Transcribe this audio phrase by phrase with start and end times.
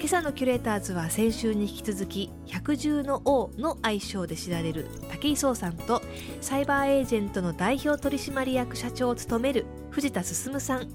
[0.00, 6.00] 今朝のキュレーターズは先週に引き続き百獣の王の愛称で知られる武井壮さんと
[6.40, 10.88] サイバーエージェントの代表取締役社長を務める藤田進さん。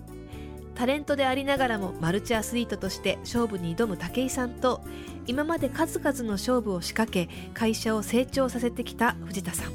[0.73, 4.81] タレントでありながらもマルチアスリートとして勝負に挑む武井さんと
[5.27, 9.71] 今まで数々の勝負を仕掛け会社を成長させてきた藤田さん。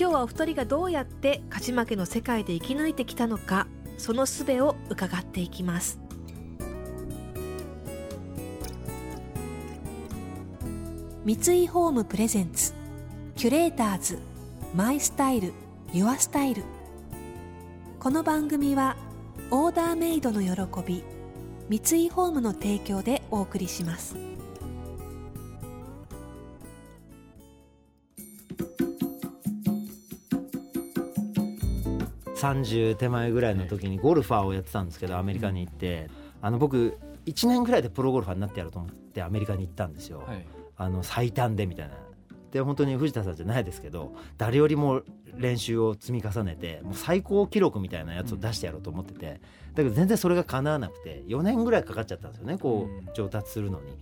[0.00, 3.66] 今日はお二人がどうやって勝ち負けの世界で生き抜いてきたのか
[3.98, 6.07] その術を伺っていきます。
[11.28, 12.72] 三井ホームプレゼンツ。
[13.36, 14.18] キュレーターズ。
[14.74, 15.52] マイスタイル。
[15.92, 16.62] ユアスタイル。
[18.00, 18.96] この番組は
[19.50, 20.50] オーダーメイドの喜
[20.86, 21.04] び。
[21.68, 24.16] 三井ホームの提供でお送りします。
[32.36, 36.08] 30手前ぐらいの時にゴルファーをやってたんですけどアメリカに行って。
[36.40, 40.46] あの僕1年ぐらいでプロゴルファーになってやろうと思ってアメリカに行ったんですよ、はい、
[40.78, 41.94] あの最短でみたいな。
[42.52, 45.02] で本当に藤田さんじゃないですけど誰よりも
[45.36, 49.40] 練習を積み重ねてもう最高記録みたいなやつを出してやろうと思ってて
[49.74, 53.96] だけど全然それが叶わなくて4年ぐらいかかっちゃったんですよねこう上達するのに。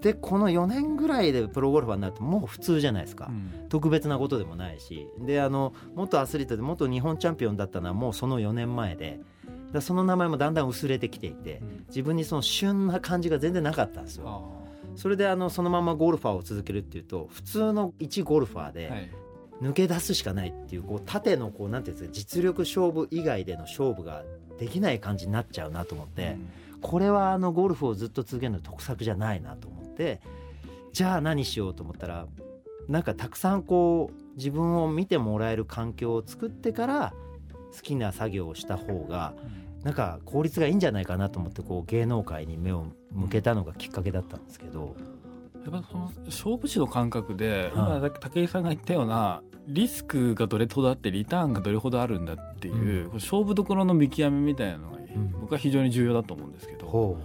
[0.00, 5.08] でこの4年ぐらいでプロゴルファーになるともう普通じゃないですか、うん、特別なことでもないし。
[5.18, 9.18] であの元アスリートで元日本チャンピオンだったのはもうその4年前で。
[9.72, 14.57] だその名前もだんだん薄れてきていて、自分にその旬な感じが全然なかったんですよ。
[14.98, 19.12] それであのそのままゴルファーを続けるっていうと普通の一ゴルファーで
[19.62, 24.24] 抜け出すしかないっていうこう縦のこうなんていうんですか実力勝負以外での勝負が
[24.58, 26.36] できない感じになっちゃうなと思って、
[26.82, 30.20] これはあのゴルフをずっと続けるの得策じゃないなと思って
[30.92, 32.26] じゃあ何しようと思ったら
[32.88, 37.14] なんかたくさんこう自分を見てもらえる環境を作ってから
[37.72, 39.34] 好きな作業をした方が
[39.84, 44.96] なんか効率がいいんじゃないかなと思ってこう芸能界に目を向けたのがきっかけだったんですけど。
[45.64, 54.98] やっぱその勝負師の感覚で、今武井さんが言ったようなリスクがどれほどあってリターンがどれほどあるんだっていう、うん、勝負どころの見極めみたいなのが、
[55.40, 57.18] 僕は非常に重要だと思うんですけど、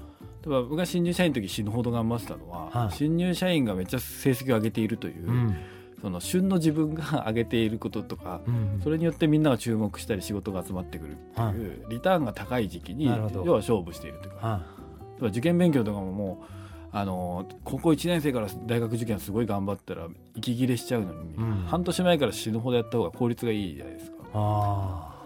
[0.46, 5.56] 例えば僕が新入社員の時死ぬほど頑張ってたのは、は新入社員がめっちゃ成績を上げているという、うん、
[6.03, 14.66] その旬の自分が上げていることとか、うんそれによってみんなが注目したり仕事が集まってくるっていう、リターンが高い時期に要は勝負しているというか、
[15.13, 16.46] 例えば受験勉強とかももう
[16.92, 24.18] あの高校1年生から大学受験すごい頑張ったら息切れしちゃうのに、うん、半年前から死ぬほどやった方が効率がいいじゃないですか。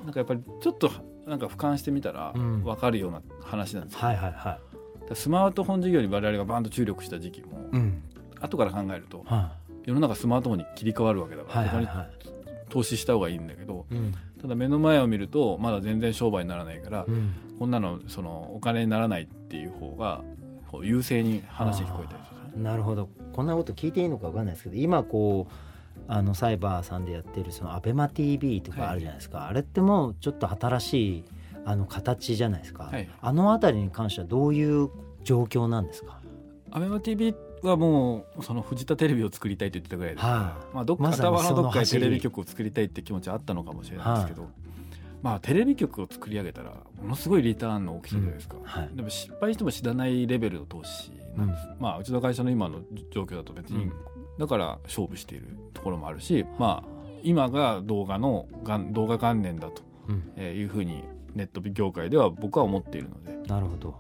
[0.06, 0.92] なんかやっぱりちょっと
[1.26, 4.60] なんか俯瞰してみたら分かるような話なんですよ、ね、はいはいは
[5.12, 8.04] い、スマートフォン事業に我々がバンと注力した時期も、うん、
[8.40, 9.54] 後から考えると、は
[9.88, 12.10] 世の中スマートフォンに切り替わるわけだから、はいはい、
[12.70, 20.22] 投資した方がいいんだけど、うん、ただ目の前を見るとまだ全然商売にならないから、うん、こんなのそのお金にならないっていう方が
[20.84, 22.62] 優勢に話聞こえたりする。
[22.62, 23.08] なるほど。
[23.32, 31.24] こんなこと聞いていいのか分かんないですけど今こうあのサイバーさんでやってるそのアベマ t v とかあるじゃないですか、はい、あれってもうちょっと新しい
[31.64, 34.90] あの形じゃないですか、はい、あの辺りに関してはどういう
[35.24, 36.20] 状況なんですか？
[36.72, 37.34] アベマ t v
[37.64, 44.52] はもうその藤田テレビを作りたいと言ってたぐらいではあ、まあ、どっか頭のどっかでテレビ局を作りたいって気持ちはあったのかもしれないですけど、はあ、
[45.22, 52.82] まあ、テレビ局を作り上げたらものすごいリターンの大きさじゃないですか、うんはい、でも失敗しても知らないレベルの投資なんです、うん、まあうちの会社の今の
[53.12, 53.92] 状況だと別に、
[54.40, 56.90] だから勝負しているところもあるし、まあ、
[57.24, 58.48] 今が動画の
[58.92, 59.82] 動画元年だと、
[60.38, 61.04] ういうふうに
[61.36, 63.38] ネット業界では僕は思っているので。
[63.48, 63.96] なるほど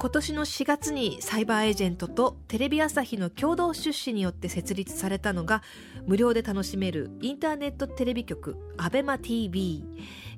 [0.00, 5.62] 今年の4月にサイバーエージェントとテレビ朝日の共同出資によって設立されたのが
[6.06, 9.82] 無料で楽しめるインターネットテレビ局 ABEMATV、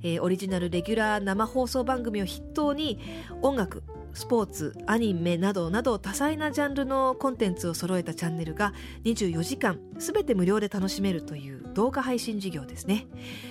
[0.03, 2.99] えー、オリジナルレギュラー生放送番組を筆頭に
[3.41, 8.73] 音楽スポーツアニメなどなど多彩なジャンルのコンテンツを揃えたチャンネルが
[9.05, 13.07] 24時間全て無料で楽しめるという動画配信事業ですね。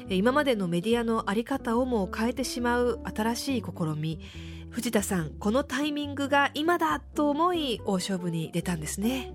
[0.10, 4.20] 今までのメディアの在り方をも変えてしまう新しい試み。
[4.72, 9.34] 藤田さんこのタイミングが今だと思い大勝負に出たんですね。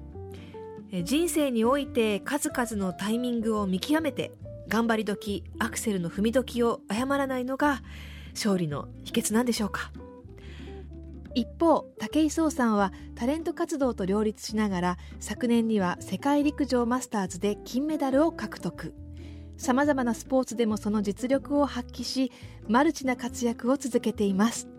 [1.05, 4.33] 人生において数々のタイミングを見極めて
[4.67, 7.83] 頑張り時アクセルの踏み時を誤らないのが
[8.33, 9.93] 勝利の秘訣なんでしょうか。
[11.35, 18.95] 一方武井壮さんはタレント活動と両立しながら昨年には世界陸上マスターズで金メダルを獲得。
[19.59, 22.33] さまざまなスポーツでもその実力を発揮し
[22.69, 24.76] マルチな活躍を続けています。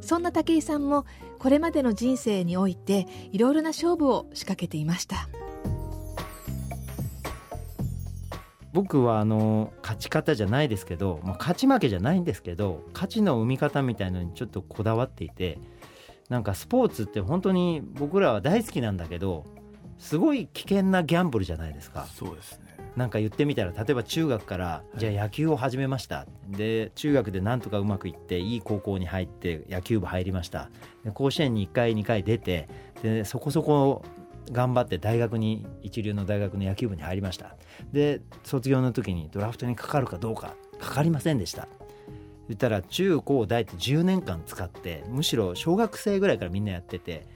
[0.00, 1.04] そんな武井さんも
[1.38, 5.28] これまでの人生においていろいろな勝負を仕掛けていました。
[8.72, 15.58] 僕はあの勝ち方じゃないですけど、まあ、勝ち負けじゃないんですけど勝ちの生み方みたいのにちょっとこだわっていて
[16.28, 19.46] なんかスポーツって本当に僕らは大好きなんだけど
[19.98, 22.06] すごい危険なギャンブルじゃないですか。
[22.06, 22.66] そうですね。
[22.96, 30.70] なんか言ってみたら例えば中学からじゃあ野球を始めました、で中学でなんとかうまくいっていい高校に入って野球部入りました。
[31.04, 32.68] で甲子園に1回2回出て
[33.02, 34.02] でそこそこ
[34.50, 37.56] 頑張って大学に一流の大学の野球部に入りました。
[37.92, 41.68] で卒業の時にドラフトにかかるかどうかかかりませんでした。
[42.48, 47.26] 言ったら中高大って10年間使ってむしろ小学生ぐらいからみんなやってて、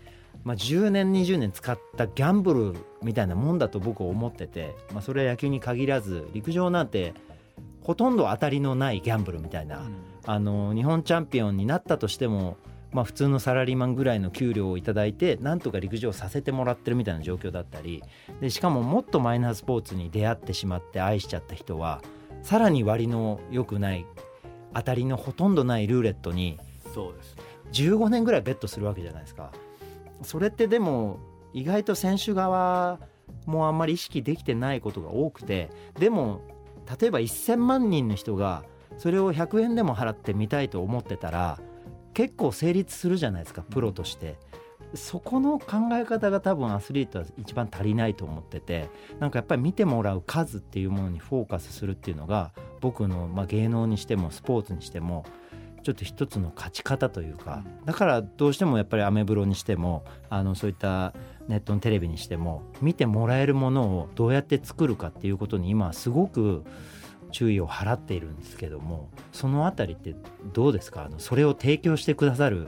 [0.44, 7.14] まあ、10年20年使ったギャンブルみたいなもんだと僕は思ってて、まあ、それは野球に限らず陸上なんて
[7.82, 9.94] ほとんど当たりのないギャンブルみたいな、うん、
[10.24, 12.56] あの日本チャンピオンになったとしても
[12.92, 18.02] まあ、普通のサラリーマンぐらいの給料をいただいてなんとか陸上させてもらってるみたいな状況だったり
[18.40, 22.02] でしかももっとマイナースポーツに出会ってしまって愛しちゃった人は
[22.42, 24.06] さらに割の良くない
[24.74, 26.58] 当たりのほとんどないルーレットに
[26.92, 27.36] そうです
[27.72, 29.52] 15年ぐらいベットするわけじゃないですか。
[30.22, 31.18] それってでも
[31.52, 32.98] 意外と選手側
[33.46, 36.42] もあんまり意識できてないことが多くてでも
[37.00, 38.64] 例えば1000万人の人が
[38.98, 41.58] それを100円でも払ってみたいと思ってたら
[42.12, 44.36] 結構成立するじゃないですかプロとして。
[44.94, 48.90] そこの考え方が多分アスリートは一番足りないと思ってて
[49.20, 55.24] なんかやっぱり見てもらう数っていうものにフォーカスするっていうのが僕の、まあ、芸能にしてもスポーツにしても
[55.82, 61.14] ちょっと一つの勝ち方というかだからどうしてもやっぱりアメブロにしてもあのそういった
[61.48, 66.64] ネットのテレビにしても見てもらえるものをどうやって作るかっていうことに今すごく
[67.32, 70.14] 注意を払っているんですけどもそのあたりって
[70.52, 71.04] どうですか？
[71.04, 72.66] あのそれを提供してくださる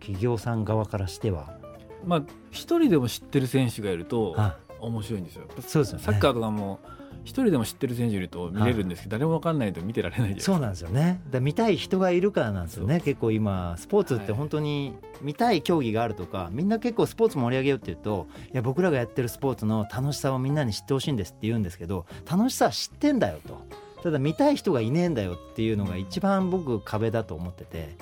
[0.00, 1.58] 企業さん側からしては。
[2.06, 4.36] まあ一人でも知ってる選手がいると
[4.80, 5.46] 面白いんですよ。
[5.66, 6.78] そうですよね、サッカーとかも
[7.28, 11.20] 一人でも知ってる選手いると見れるんですけど、誰も分かんないと見てられないそうなんですよね。
[11.30, 13.02] だ見たい人がいるからなんですよね。
[13.04, 23.62] 結構今スポーツって本当に見たい競技があるとか、みんな結構スポーツ盛り上げようって言うといや僕らがやってるスポーツの楽しさをみんなに知ってほしいんですって言うんですけど楽しさは知ってんだよと。
[24.02, 27.96] ただ見たい人がいねえんだよっていうのが一番僕壁だと思ってて。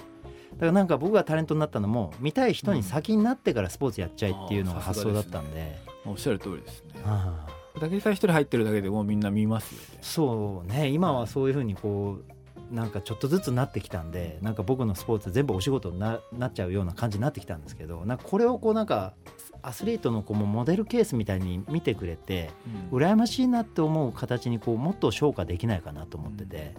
[0.52, 5.76] だからなんか僕がタレントになったのも見たい人に先になってからスポーツやっちゃいっていうのが発想だったんで、
[6.06, 7.02] うん、おっしゃる通りですね
[7.80, 9.98] 武井さん一人入ってるだけでもうみんな見ますよね。
[10.00, 10.88] そうね。
[10.88, 12.36] 今はそういうふうにこう
[12.74, 19.14] なんかちょっとずつなってきたんでなんか僕のスポーツ全部お仕事にななっちゃうような感じになってきたんですけどなんかこれをこうなんか
[19.62, 22.50] アスリートの子もモデルケースみたいに見てくれて、
[22.92, 26.74] うん、羨ましいなって思う形にこうもっと昇華できないかなと思ってて、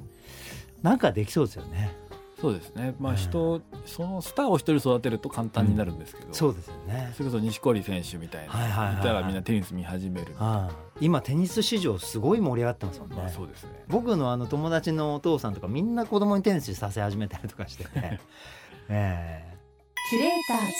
[0.77, 1.95] うん、なんかできそうですよね。
[2.39, 7.11] そうですね、まあ人、うん、そのスターを一人育てると簡単になるんですけど、うん、そうですよね。
[7.15, 13.69] それこそ錦織選手みたいな、はいはいはいはい、いたらみんなテニス見始める、はあ、今テニス市場すごい盛り上がってますもんね、まあ、そうですね。
[13.87, 18.19] 僕のあの友達のお父さんとかみんな子供にテニスさせ始めたりとかしてね、
[18.89, 20.73] えー、キュレーターズ。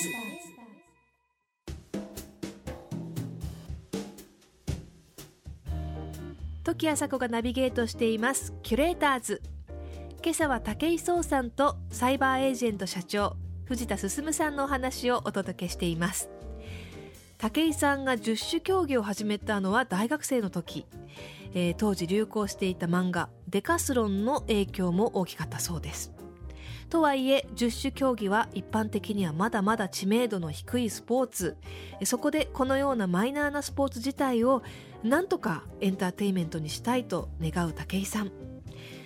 [6.64, 8.54] 時あさこがナビゲートしています。
[8.62, 9.42] キュレーターズ。
[10.24, 16.30] 今朝は武井壮さんとサイバーエージェント社長藤田進さんのお話をお届けしています
[17.38, 20.88] 武井さんが十種競技を始めたのは大学生の時、
[21.54, 26.12] えー、当時流行していた漫画デカスロンの影響も大きかったそうです。
[26.90, 31.58] とはいえ十種競技は一般的にはまだまだ知名度の低いスポーツ。
[32.06, 34.64] そこでこのようなマイナーなスポーツ自体を
[35.04, 38.32] なんとかエンターテインメントにしたいと願う武井さん。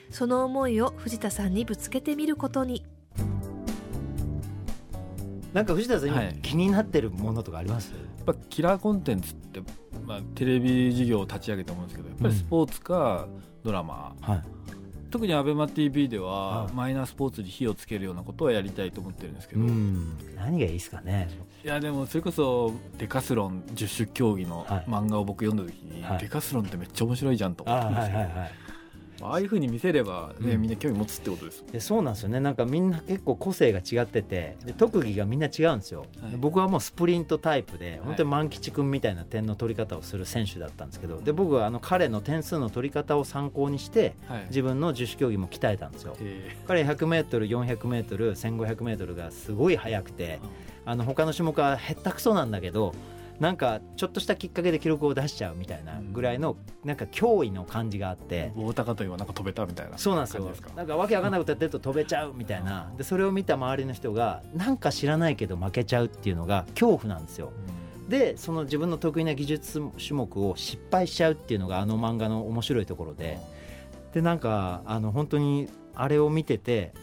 [0.09, 2.85] その思いを藤田さんにぶつけてみることに。
[5.53, 7.91] なんか藤田さん、はい、気になってるものとかあります？
[7.91, 9.61] やっぱキラーコンテンツって、
[10.05, 13.27] まあ、テレビ事業を立ち上げたと思うんですけどやっぱりスポーツか
[13.63, 14.43] ドラマ、うんはい。
[15.09, 19.61] 特に ABEMATV ではマイナースポーツに火をつけるようなことはやりたいと思ってるんですけど。
[20.37, 21.29] 何がいいですかね？
[21.65, 27.65] いやでもそれこそデカスロン十種競技の漫画を僕読んだ時に、はい、デカスロンってめっちゃ面白いじゃんと。
[27.65, 28.21] 思ってんですけど、
[29.23, 32.39] ああいうふうに見せればね、うん、みんな興味持つってことですでそうなんですよね。
[32.39, 46.15] なんかみんな結構個性が違っててで特技がみんな違うんですよ、はい、僕はもうスプリントタイプで本当に万吉君みたいな点の取り方をする選手だったんですけどで僕はあの彼の点数の取り方を参考にして、はい、自分の十種競技も鍛えたんですよ。
[46.67, 50.39] 彼 100m400m1500m がすごい速くて
[50.85, 52.93] あの他の種目はへったくそなんだけど
[53.41, 58.51] なんかちょっとしたきっかけで記録を出しちゃうみたいなぐらいのなんか脅威の感じがあって。
[58.55, 59.97] 大高というはなんか飛べたみたいな。
[59.97, 60.47] そうなんですよ。
[60.75, 62.93] なんかわけわかんないことやってると飛べちゃうみたいな。
[62.95, 67.51] でそれを見た周りの人がなんか知らないけど負けちゃうっていうのが恐怖なんですよ。
[68.09, 73.39] でその自分の得意な技術種目を失敗しちゃうっていうのがあの漫画の面白いところで。
[74.13, 76.93] でなんかあの本当にあれを見てて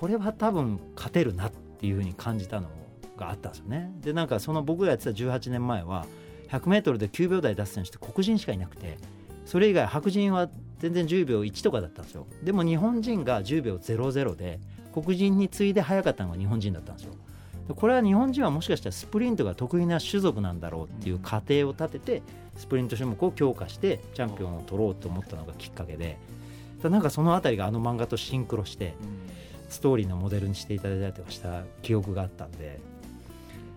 [0.00, 2.68] これは多分勝てるなっていうふうに感じたの
[3.16, 3.92] があったんですよね。
[4.00, 6.06] でなんかその僕がやってた18年前は
[6.50, 8.98] 100m で9秒台出す選手って黒人しかいなくて
[9.44, 12.26] それ以外白人は全然10秒1とかだったんですよ。
[12.42, 14.60] でも日本人が10秒00で
[14.92, 17.14] 黒人に次いで速かったのが日本人だったんですよ。
[17.74, 22.22] これは日本人はもしかしたらスプリントが得意な種族なんだろうっていう過程を立てて
[22.56, 26.16] スプリント種目を強化してチャンピオンを取ろうと思ったのがきっかけで
[26.84, 28.94] なんかその辺りがあの漫画とシンクロして
[29.68, 32.78] ストーリーのモデルにしていただいたりとかした記憶があったんで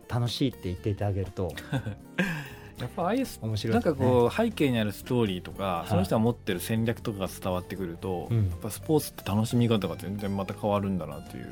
[0.09, 1.53] 楽しいって言っていただけると。
[2.79, 11.47] やっぱああいう面白い、ね、なんかこう背景にあるストーリーとか、はい、その人が持ってる戦略とかが伝わってくると、うん、やっぱスポーツって楽しみ方が全然また変わるんだなっていう、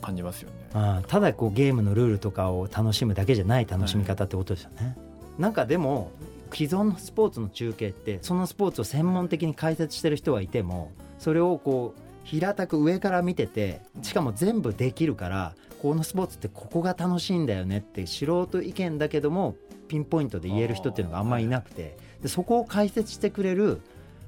[0.00, 4.96] 感じますよね、あただこうゲームのルールとかを楽しむだけじゃない楽しみ方ってことですよね、はい、
[5.42, 6.10] なんかでも
[6.54, 19.54] 既存のスポーツの中継ってそのスポーツを専門的に解説してる人はいてもそれをこう平たく上から見ててしかも全部できるからこのスポーツってここが楽しいんだよねって素人意見だけども
[19.86, 23.82] ピンポイントで言える人っていうのがあんまりいなくてでそこを解説してくれる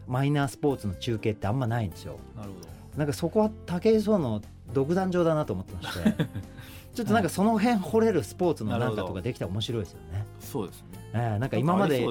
[0.06, 2.18] マイナースポーツの中継ってあんまないんですよ。
[2.36, 4.42] なるほどなんかそこは武井壮の
[4.74, 6.24] 独壇場だなと思ってまして
[6.94, 10.26] ちょっとなんかその辺掘れるスポーツのなんかとかできたら面白いですよね。
[10.40, 12.06] そうですね、えー、なんか今まで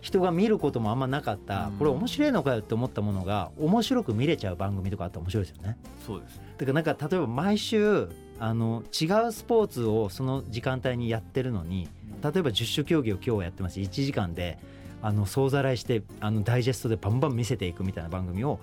[0.00, 5.78] 人が見ることもあんまなかった、これ面白いのかよって思ったものが面白く見れちゃう番組とかあったら面白いですよね。
[6.04, 8.08] そうです、だからなんか例えば毎週
[8.40, 11.88] あの違うスポーツをその時間帯にやってるのに
[12.22, 13.80] 例えば十種競技を今日やってます。
[13.80, 14.58] 1時間で
[15.02, 18.58] あの総ざらいしてあのダイジェストでバンバン見せていくみたいな番組を、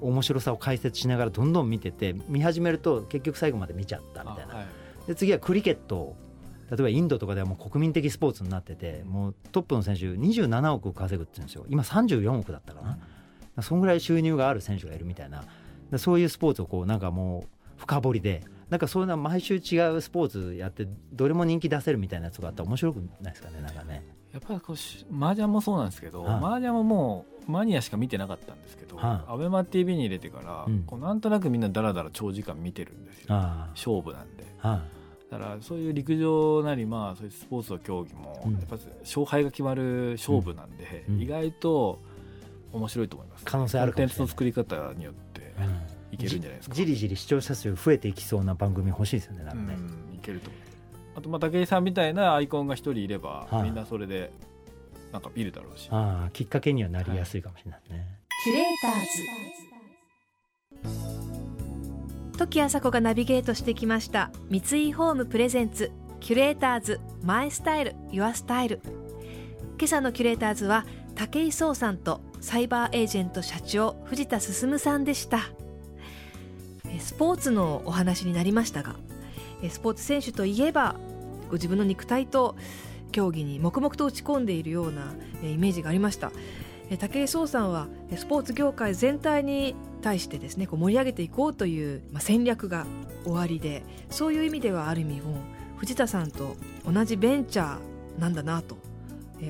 [0.00, 4.66] 面白さを解説しながらどんどん見てて見始めると結局最後まで見ちゃったみたいな、はい、
[5.08, 6.14] で次はクリケット
[6.70, 11.64] 例えばインドとかではもう国民的スポーツになっててもうトップの選手27億稼ぐって言うんですよ。
[11.68, 12.98] 今34億だったかな、
[13.56, 15.42] うん、そんぐらい収入がある選手がいるみたいな。
[15.96, 24.04] そういうスポーツをこうなんかもう深掘りでなんかそういうのは毎週違うスポーツやってどれも人気出せるみたいなやつがあったら面白くないですかねなんかね。
[24.32, 24.76] やっぱりこう
[25.24, 34.82] 麻雀もそうなんですけど、はあ、麻雀ももうマニアしか見てなかったんですけど、はあ、アベマ t v に入れてから、うん、こうなんとなくみんなだらだら長時間見てるんですよ、はあ、勝負なんで、はあ、
[35.30, 41.98] だからそういう陸上なりまあそういうスポーツの競技も、やっぱ勝敗が決まる勝負なんで、うん、意外と
[42.72, 45.54] 面白いと思います、可能性あるコンテンツの作り方によって、
[46.12, 46.74] いけるんじゃないですか？
[46.74, 49.78] じりじり視聴者数増えていきそうな番組欲しいですよねなんかね、
[50.14, 50.50] いけると。
[51.16, 54.30] あとまあ武井さんみたいなアイコンが一人いれば、はあ、みんなそれで
[55.12, 55.88] なんか見るだろうし。
[55.90, 58.06] ああきっかけにはなりやすいかもしれないね、はい、
[58.44, 60.90] キュレーター
[62.32, 62.38] ズ。
[62.38, 68.80] 時あさこがナビゲートしてきました三井ホームプレゼンツキュレーターズマイスタイルユアスタイル。
[69.76, 70.86] 今朝のキュレーターズは
[71.16, 75.40] 武井壮さんとサイバーエージェント社長藤田進さんでした
[77.00, 78.96] スポーツのお話になりましたが
[79.70, 80.96] スポーツ選手といえば
[81.48, 82.56] ご自分の肉体と
[83.10, 86.30] 競技に黙々と打ち込んでいるようなイメージがありました。
[86.98, 87.86] 武井壮さんは
[88.16, 92.86] スポーツ業界全体に対してですねこう盛り上げていこうという、戦略が
[93.24, 95.36] 終わりでそういう意味ではある意味も
[95.76, 96.56] 藤田さんと
[96.90, 98.78] 同じベンチャーなんだなと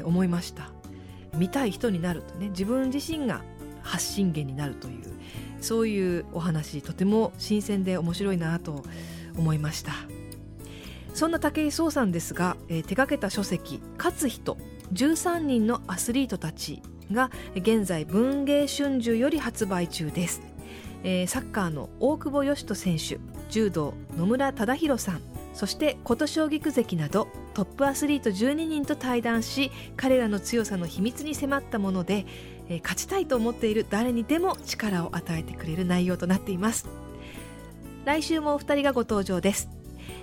[0.04, 0.70] 思いました。
[1.34, 3.42] 見たい人になるとね自分自身が
[3.82, 5.04] 発信源になるという
[5.60, 8.84] そういうお話とても新鮮で面白いなと
[9.36, 9.92] 思いました。
[11.18, 14.56] そんな武井壮さんですが、えー、手掛けた書籍「勝つ人
[14.92, 20.42] 13人のアスリートたち」が現在文芸春秋より発売中です、
[21.02, 23.18] えー、サッカーの大久保嘉人選手
[23.50, 25.20] 柔道野村忠宏さん
[25.54, 32.26] そして琴将棋関などトップアスリート12人と対談し彼らの強さの秘密に迫ったもので、
[32.68, 36.86] えー、勝ちたいと思っている誰にでも力を与えてくれる内容となっています。
[38.04, 39.68] 来週もお二人がご登場です。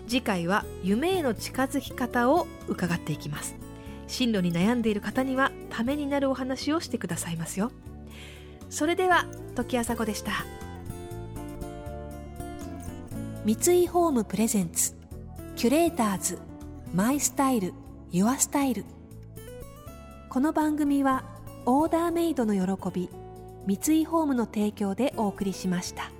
[0.08, 3.56] 次回は夢への近づき方を伺っていきます。
[4.08, 7.72] 進路に悩んでいる方にはためになるお話をしてくださいますよ。
[8.70, 9.26] それでは
[9.56, 10.32] 時あさこでした。
[13.46, 14.96] 三井ホームプレゼンツ
[15.56, 16.40] キュレーターズ
[16.94, 17.74] マイスタイル
[18.12, 18.86] ユアスタイル。
[20.30, 21.35] この番組は
[21.68, 23.10] オーダーメイドの喜び
[23.66, 26.12] 三井ホームの提供でお送りしました。